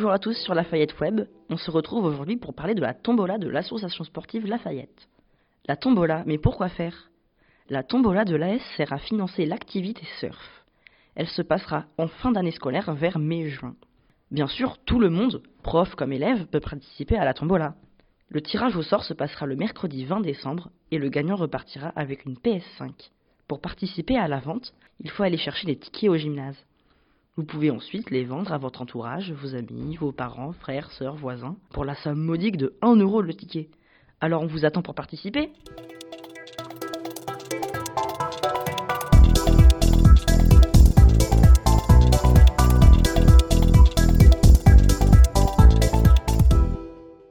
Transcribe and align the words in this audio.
Bonjour 0.00 0.12
à 0.12 0.18
tous 0.18 0.32
sur 0.32 0.54
Lafayette 0.54 0.98
Web. 0.98 1.26
On 1.50 1.58
se 1.58 1.70
retrouve 1.70 2.06
aujourd'hui 2.06 2.38
pour 2.38 2.54
parler 2.54 2.74
de 2.74 2.80
la 2.80 2.94
tombola 2.94 3.36
de 3.36 3.50
l'association 3.50 4.02
sportive 4.02 4.46
Lafayette. 4.46 5.08
La 5.66 5.76
tombola, 5.76 6.22
mais 6.24 6.38
pourquoi 6.38 6.70
faire? 6.70 7.10
La 7.68 7.82
tombola 7.82 8.24
de 8.24 8.34
l'AS 8.34 8.62
sert 8.78 8.94
à 8.94 8.98
financer 8.98 9.44
l'activité 9.44 10.00
surf. 10.18 10.64
Elle 11.16 11.28
se 11.28 11.42
passera 11.42 11.84
en 11.98 12.08
fin 12.08 12.32
d'année 12.32 12.50
scolaire 12.50 12.94
vers 12.94 13.18
mai-juin. 13.18 13.74
Bien 14.30 14.46
sûr, 14.46 14.78
tout 14.86 15.00
le 15.00 15.10
monde, 15.10 15.42
prof 15.62 15.94
comme 15.96 16.14
élève, 16.14 16.46
peut 16.46 16.60
participer 16.60 17.18
à 17.18 17.26
la 17.26 17.34
tombola. 17.34 17.74
Le 18.30 18.40
tirage 18.40 18.76
au 18.76 18.82
sort 18.82 19.04
se 19.04 19.12
passera 19.12 19.44
le 19.44 19.56
mercredi 19.56 20.06
20 20.06 20.22
décembre 20.22 20.70
et 20.90 20.96
le 20.96 21.10
gagnant 21.10 21.36
repartira 21.36 21.88
avec 21.88 22.24
une 22.24 22.36
PS5. 22.36 23.10
Pour 23.46 23.60
participer 23.60 24.16
à 24.16 24.28
la 24.28 24.38
vente, 24.38 24.72
il 25.00 25.10
faut 25.10 25.24
aller 25.24 25.36
chercher 25.36 25.66
les 25.66 25.76
tickets 25.76 26.08
au 26.08 26.16
gymnase. 26.16 26.56
Vous 27.36 27.44
pouvez 27.44 27.70
ensuite 27.70 28.10
les 28.10 28.24
vendre 28.24 28.52
à 28.52 28.58
votre 28.58 28.82
entourage, 28.82 29.32
vos 29.32 29.54
amis, 29.54 29.96
vos 29.96 30.12
parents, 30.12 30.52
frères, 30.52 30.90
sœurs, 30.92 31.16
voisins, 31.16 31.56
pour 31.72 31.84
la 31.84 31.94
somme 31.94 32.20
modique 32.20 32.56
de 32.56 32.74
1 32.82 32.96
euro 32.96 33.22
le 33.22 33.34
ticket. 33.34 33.68
Alors 34.20 34.42
on 34.42 34.46
vous 34.46 34.64
attend 34.64 34.82
pour 34.82 34.94
participer 34.94 35.50